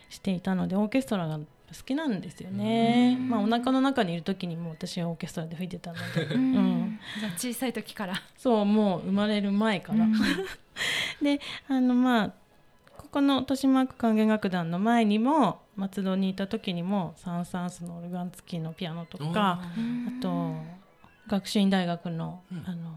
[0.09, 1.45] していたのでオーケストラが好
[1.85, 3.29] きなんですよね、うん。
[3.29, 6.25] まあ、お腹の中にいる時にも私はオーケストラで吹いてたので。
[6.25, 6.55] うん。
[6.55, 6.99] うん。
[7.19, 8.15] じゃあ小さい時から。
[8.37, 10.13] そうもう生まれる前から、うん。
[11.21, 12.33] であのまあ
[12.97, 20.55] ここの豊島区管弦楽団の前にも松戸にいた時にもサン・サンスのオルガン付きのピアノとかあと
[21.27, 22.63] 学習院大学の,、うん。
[22.65, 22.91] あの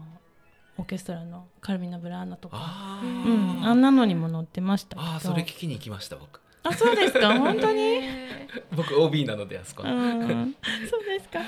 [0.77, 2.57] オーケストラのカルミナ・ブラーナとか。
[2.59, 5.07] あうーん、あんなのにも乗ってましたけど。
[5.07, 6.39] あーそれ聞きに行きました僕。
[6.63, 7.33] あそうですか？
[7.39, 10.55] 本当に、へ僕 OB なのであそこうの、ん、
[10.89, 11.39] そうですか、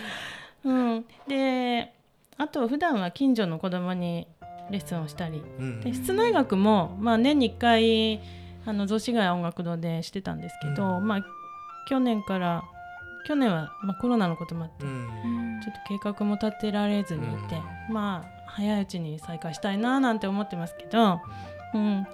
[0.66, 1.94] うん、で
[2.38, 4.28] あと普段は近所の子供に
[4.70, 5.42] レッスンをしたり。
[5.60, 5.80] うん。
[5.82, 8.20] で室内楽も、まあ、年に1回
[8.66, 11.08] あの雑司ヶ谷音楽堂でしてたんですけど、うん。
[11.08, 11.26] まあ、
[11.88, 12.64] 去年から
[13.28, 15.60] 去年は、まあ、コロナのこともあって、うん。
[15.60, 17.56] ーちょっと計画も立てられずにいて、
[17.90, 21.20] まあ早いうちに再開したいななんて思ってますけど、
[21.74, 22.08] うん、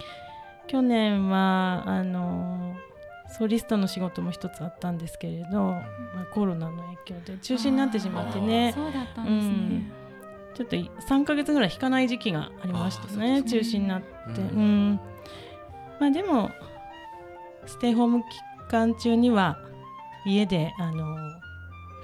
[0.68, 2.76] 去年はあの
[3.38, 5.82] ソリストの仕事も一つあったんですけれど、ま
[6.24, 8.74] あ、コロナの影響で中止になってしまってね。
[8.76, 10.02] そうだったんですね。
[10.54, 14.92] ちちょっと3ヶ月ぐらい弾かない時期がありましたねあーそう中止になって、ううん。
[14.92, 15.00] ん
[16.00, 16.52] まあでも
[17.66, 18.26] ステイホーム期
[18.70, 19.58] 間中には
[20.26, 21.06] 家であの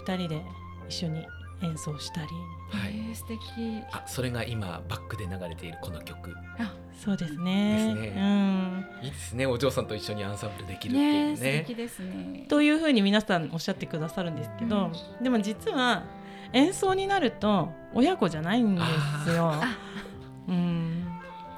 [0.06, 0.42] 2人で
[0.88, 1.26] 一緒に
[1.62, 2.28] 演奏したり
[2.70, 2.92] はい。
[3.10, 3.84] えー素敵。
[3.92, 6.34] あそれが今バックで流れているこの曲。
[6.60, 7.94] あそうですね。
[7.96, 8.14] ですね。
[8.16, 8.86] うん。
[9.04, 9.46] いいですね。
[9.46, 11.36] お嬢さんと一緒にアンサンブルできるっていね。
[11.36, 12.46] 素うね敵ですね。
[12.48, 14.92] というふうに皆さんおっしゃってくださるんですけど、
[15.22, 16.04] でも実は
[16.54, 18.82] 演奏になると親子じゃないんで
[19.26, 19.52] すよ。
[19.52, 19.78] あ
[20.48, 20.56] うん、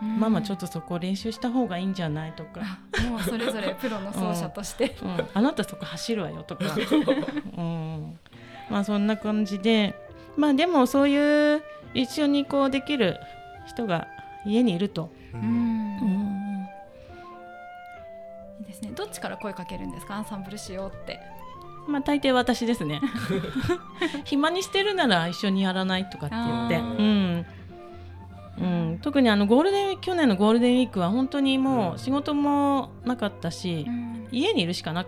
[0.01, 0.19] うん。
[0.19, 2.61] ママちょっとそこ練習した方がいいんじゃないとか、
[2.97, 6.65] あもうそれぞれプロの奏者として、うん、あなたそこ走るわよとか、
[7.57, 8.19] うん、
[8.69, 9.95] まあそんな感じで
[10.39, 11.61] まあでもそういう
[11.93, 13.17] 一緒にこうできる
[13.67, 14.07] 人が
[14.45, 15.43] 家にいると、ううん。
[15.43, 16.65] うん
[18.61, 18.91] いいですね。
[18.95, 20.15] どっちから声かけるんですか？
[20.15, 21.19] アンサンブルしようって。
[21.87, 23.01] まあ大抵私ですね。
[24.23, 26.77] 暇にしてるなら一緒にやらないとかって言って。
[26.77, 27.45] うん。
[28.59, 31.95] うん、特にあのゴールデンウィーク去年のゴールデンウィークは本当にもうん。
[31.95, 34.27] う仕事もなかったし、うん。
[34.31, 35.05] 家にいるしかない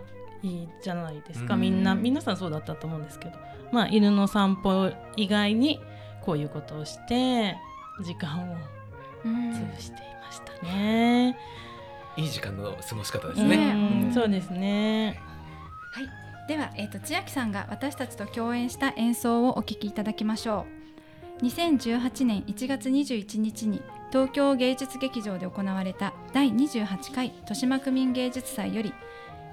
[0.82, 1.62] じゃないですか、うん。
[1.62, 3.34] みんな皆さんそうだったと思うんですけど、
[3.72, 5.80] まあ、犬の散歩以外に
[6.22, 7.58] こういうことをして
[8.04, 8.56] 時間を
[9.26, 9.52] うん。
[9.52, 11.38] 潰していましたね。
[12.18, 13.50] いい時間の過ごし方ですうん。
[13.50, 15.20] ねねそうですね。
[15.94, 20.66] はい、では、えー、と千秋さんが私たちと共演した演奏をお聴きいただきましょ
[21.42, 21.46] う。
[21.46, 28.94] 2018年1月21日に東京芸術劇場で行われた第28回豊島区民芸術祭より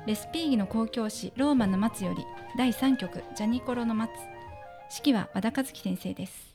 [0.09, 2.24] レスピーギの公共詩ローマの松より
[2.56, 4.11] 第3曲ジャニコロの松。
[4.90, 6.47] 指揮は和田和樹先生です。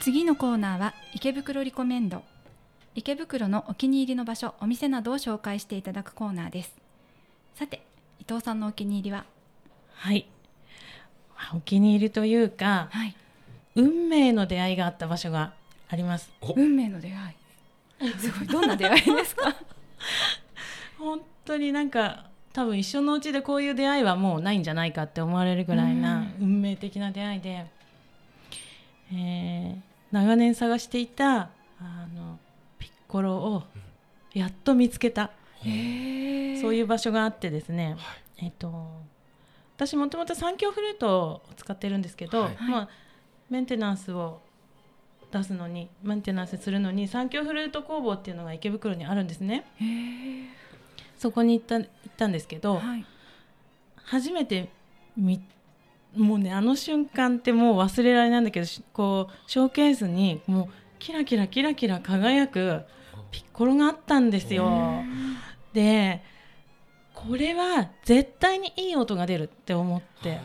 [0.00, 2.22] 次のコーナーは池袋リコメンド。
[2.94, 6.74] 池袋のお気に入りの場所お店などを紹介していただくコーナーです。
[7.54, 7.82] さて
[8.18, 9.24] 伊藤さんのお気に入りは？
[9.94, 10.26] はい。
[11.54, 13.14] お気に入りというかはい。
[13.76, 15.52] 運命の出会いがあった場所が
[15.88, 16.30] あります。
[16.40, 17.36] お運命の出会
[18.08, 18.12] い。
[18.18, 18.48] すごい。
[18.48, 19.54] どんな出会いですか？
[20.98, 27.66] 本当になんか多分一生のうちでこういう出会いはもうないんじゃないかって思われるぐらいな運命的な出会いで、
[29.12, 31.50] えー長年探していた
[31.80, 32.38] あの
[32.78, 33.62] ピッコロを
[34.34, 35.30] やっと見つけた、
[35.64, 38.46] へえそういう場所があってですね、はい。
[38.46, 39.02] えっと
[39.76, 42.56] 私もともと三強フルートを使ってるんですけど、はい。
[42.68, 42.88] まあ、
[43.48, 44.40] メンテナンスを
[45.32, 49.64] 出すのにメンテナンスするのに三強フルート工房っていうのが池袋にあるんですね。
[51.16, 53.06] そこに行った行ったんですけど、はい。
[54.04, 54.68] 初めて
[55.16, 55.40] 見
[56.16, 62.82] もうねあの瞬間ってもう忘れられないんだけどしこうショーケースにもうキラキラキラキラ輝く
[63.30, 65.02] ピッコロがあったんですよ。
[65.72, 66.22] で
[67.14, 70.40] これは絶対にいい音が出るって思って。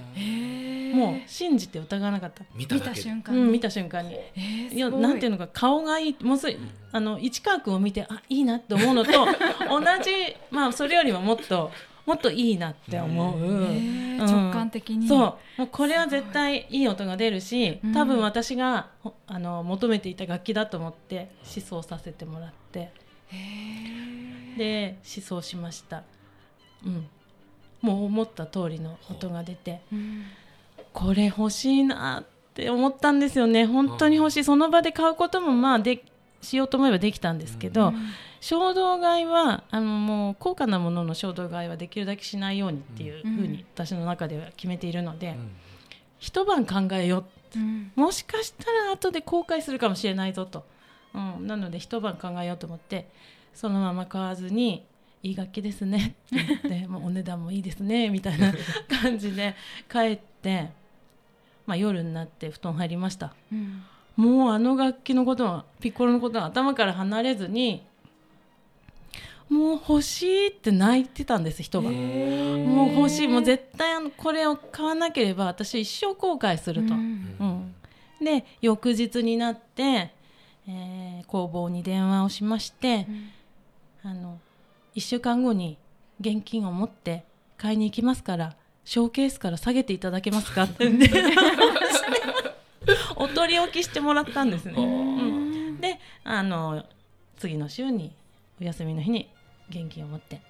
[0.95, 4.15] もう信じて疑わなかった、見た瞬間うん、見た瞬間に。
[4.15, 4.79] えー、い。
[4.79, 6.57] やなんていうのか顔がいいもうそれ
[6.91, 9.11] あの市川君を見てあいいなって思うのと
[9.69, 10.11] 同じ
[10.51, 11.71] まあそれよりももっと
[12.05, 13.39] もっといいなって思う。
[13.39, 14.17] うん。
[14.17, 15.07] 直感的に。
[15.07, 15.19] そう。
[15.19, 17.93] もうこれは絶対いい音が出るしうん。
[17.93, 22.91] 多分私が、ほあの求めていた楽器だと思って試奏させてもらって。
[23.29, 26.03] へで試奏しました、
[26.85, 27.07] うん、
[27.81, 29.81] もう思った通りの音が出て。
[29.91, 30.23] ーうん。
[30.93, 33.65] これ欲しいなって思ったんですよね。
[33.65, 34.43] 本当に欲しい。
[34.43, 36.03] その場で買うこともまあで
[36.45, 37.93] しようと思えばできたんですけど、
[38.39, 45.51] 衝動買いはあのもう高価なものの衝動買いはできるだけしないようにっていうふうに私の中では決めているので、うん。
[46.19, 47.19] 一晩考えよ
[47.55, 47.91] ううん。
[47.95, 50.65] もしかしたら後で後悔するかもしれないぞと、
[51.13, 53.07] うん、なので一晩考えようと思って
[53.53, 54.85] そのまま買わずに
[55.23, 58.09] 「いい楽器ですね」って言って もうお値段もいいですね。
[58.09, 58.53] みたいな
[59.01, 59.55] 感じで
[59.91, 60.71] 帰って、
[61.65, 63.33] まあ、夜になって布団入りました。
[63.51, 63.83] うん
[64.15, 67.85] もうあの楽器のことはピッコロのことは頭から離れずに
[69.49, 71.93] もう欲しいって泣いてたんです一晩。
[71.93, 73.27] もう欲しい。
[73.27, 76.93] もう絶対あのこれを買わなければ私一生後悔すると。
[76.93, 77.35] うん。
[78.19, 80.11] うん、で翌日になって、
[80.67, 83.07] えー工房に電話をしまして、
[84.03, 84.39] あの
[84.95, 85.77] 1週間後に
[86.19, 87.25] 現金を持って
[87.57, 88.55] 買いに行きますから
[88.85, 90.87] ショーケースから下げていただけますかって
[93.15, 94.73] お取り置きしてもらったんですね。
[94.77, 95.81] うん。
[95.81, 96.85] であの
[97.37, 98.13] 次の週に
[98.61, 99.29] お休みの日に
[99.69, 100.41] 現金を持って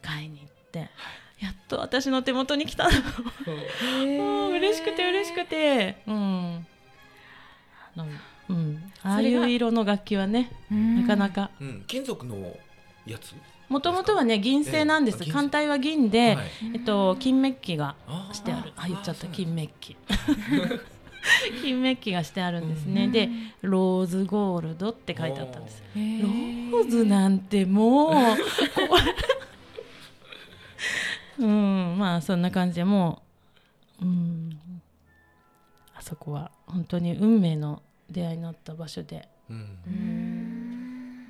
[0.00, 0.90] 買いに行って
[1.40, 2.90] やっと私の手元に来たも
[4.48, 6.66] う嬉しくて嬉しくて、うん、
[7.96, 8.06] あの
[8.48, 11.02] うん、ああいう色の楽器はね、うん。
[11.02, 11.50] なかなか。
[11.60, 11.84] うん。
[11.86, 12.56] 金属の
[13.06, 13.34] やつ
[13.68, 15.24] もともとはね銀製なんです、ええ。
[15.24, 15.32] 銀製。
[15.32, 16.46] 艦隊は銀で、はい。
[16.74, 17.94] えっと、金メッキが
[18.32, 18.72] してある。
[18.76, 19.26] あ言っちゃった。
[19.28, 19.96] 金メッキ
[21.62, 23.12] 金メッキがしてあるんですね、うん。
[23.12, 23.28] で
[23.62, 25.82] ローズゴールドって書いてあったんです。
[25.94, 28.12] ローズなんてもう
[31.44, 33.22] うんまあそんな感じでも
[34.00, 34.60] う、うん、
[35.94, 39.78] あそこは本当に運命の出会いになった場所で、うん。
[39.86, 41.28] うん。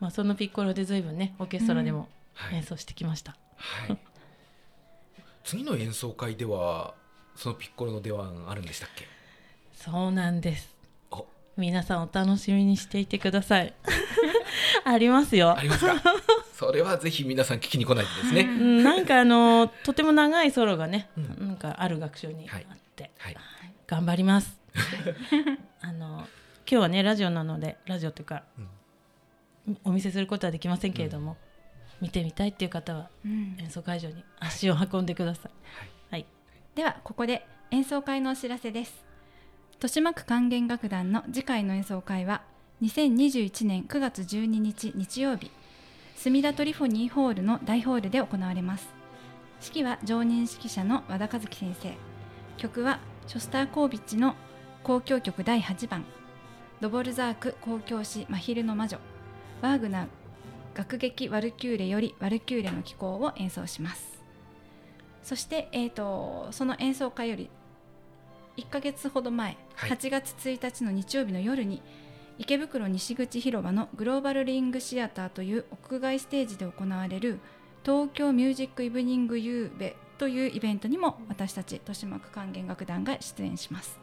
[0.00, 2.56] まあ、そのピッコロで随分ねオーケストラでもはい。
[2.56, 3.98] 演奏してきました、はい。
[5.42, 6.94] 次の演奏会では
[7.38, 9.06] そのピッコロの出番あるんでしたっけ？
[9.72, 10.74] そうなんです。
[11.12, 11.24] お。
[11.56, 13.72] 皆さんお楽しみにしていてください。
[14.84, 15.56] ありますよ。
[15.56, 15.94] ありますか？
[16.52, 18.40] それはぜひ皆さん聞きに来ないとですね。
[18.42, 18.82] うん。
[18.82, 21.48] なんかあのとても長いソロがね、うん。
[21.48, 22.60] なんかある楽章にあっ
[22.96, 23.36] て、はい。
[23.86, 24.58] 頑張ります。
[25.80, 26.26] あの今
[26.66, 28.42] 日はねラジオなのでラジオというか
[29.84, 31.36] お見せすることはできませんけれども、
[32.00, 33.56] 見てみたいっていう方はうん。
[33.60, 35.52] 演奏会場に足を運んでください。
[35.78, 35.90] はい
[36.78, 39.04] ではここで演奏会のお知らせです。
[39.78, 42.42] 豊島区管弦楽団の次回の演奏会は
[42.82, 45.50] 2021年9月12日日曜日
[46.14, 48.86] 墨田トリフォニーホールの大ホールで行われます。
[49.60, 51.92] 指揮は常任指揮者の和田和樹先生。
[52.58, 54.36] 曲はショスターコービッチの
[54.84, 56.04] 交響曲第8番。
[56.80, 59.00] ドボルザーク交響詩「真昼の魔女」
[59.62, 60.06] ワーグナー
[60.76, 64.17] 楽劇ワルキューレよりワルキューレの機構を演奏します。
[65.28, 67.50] そして、えー、とその演奏会より
[68.56, 69.90] 1ヶ月ほど前、はい。
[69.90, 71.82] 8月1日の日曜日の夜に
[72.38, 77.40] 池袋西口広場のグローバルリングシアターという屋外ステージで行われる
[77.84, 84.00] 東京ミュージックイブニングユーベというイベントにも私たち豊島区管弦楽団が出演します。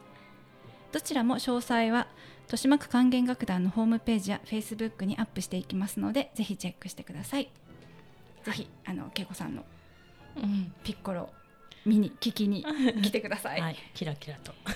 [0.92, 2.06] どちらも詳細は
[2.44, 7.50] 豊島区管弦楽団のホームページやフェイスブックにアップしていきますのでぜひチェックしてください。
[8.44, 9.64] ぜひ、あの恵子さんの
[10.36, 11.30] うんピッコロ
[11.84, 12.64] 見に聞きに
[13.02, 14.52] 来てください、はい、キラキラと。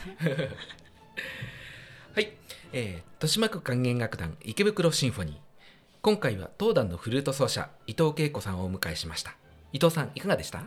[2.15, 2.33] はい、
[2.73, 5.37] えー、豊島区管弦楽団池袋シンフォニー。
[6.03, 9.37] 今回は当団のフルート奏者伊藤恵子さんをお迎えしました。
[9.73, 10.63] 伊藤さんいかがでした？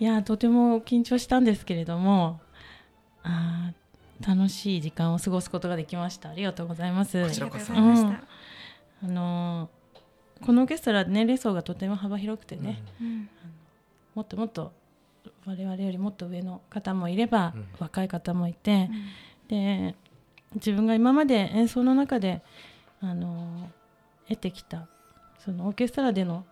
[0.00, 2.40] いやとても緊張したんですけれども
[3.22, 6.30] あー楽しい時間を過ごすことができました。
[6.30, 7.18] ありがとうございます。
[7.22, 8.24] ありがとうこちらこそございました、
[9.04, 9.73] あのー
[10.44, 13.28] このオーケストラ年齢層がとても幅広くてね、うん。
[14.14, 14.72] もっともっと
[15.46, 17.66] 我々よりもっと上の方もいれば、うん。
[17.78, 18.90] 若い方もいて、
[19.48, 19.94] で
[20.54, 22.42] 自分が今まで演奏の中で
[23.00, 23.70] あの
[24.28, 24.86] 得てきた
[25.38, 26.44] そのオーケストラでの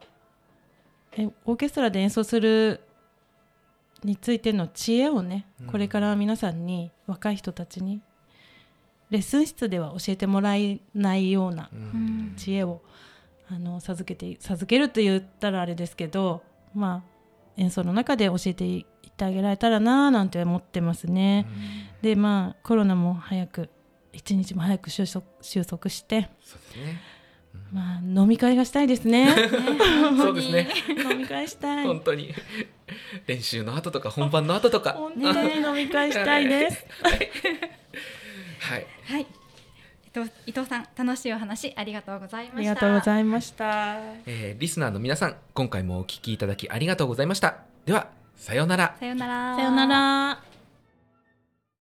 [1.16, 2.80] えオーケストラで演奏する
[4.02, 5.66] についての知恵をね、うん。
[5.66, 8.00] これから皆さんに若い人たちに
[9.10, 12.32] レッスン室では教えてもらえないようなううん。
[12.36, 12.80] 知恵を
[13.54, 16.42] あの授けて授けると言ったらあれですけど
[16.74, 17.12] まあ
[17.58, 21.46] 演奏の中で教えていってあげられたらななんて思ってますね。
[22.00, 23.68] でまあコロナも早く
[24.14, 27.00] 一日も早く収束収束して、そうですね。
[27.70, 29.28] まあ、飲み会がしたいですね。
[30.16, 30.68] そうですね。
[31.10, 31.86] 飲み会したい。
[31.86, 32.34] 本当に。
[33.26, 34.92] 練習の後とか本番の後とか。
[34.92, 36.86] 本当に飲み会したいです。
[38.60, 38.86] はい。
[39.04, 39.22] はい。
[39.22, 39.26] 伊
[40.14, 42.58] 藤伊藤さん楽しいお話ありがとうございました。
[42.58, 43.96] ありがとうございました。
[44.26, 47.56] えーリスナーの皆さん今回もお聞きいただきありがとうございました。
[47.86, 48.96] ではさようなら。
[48.98, 49.56] さようなら。
[49.56, 50.51] さよなら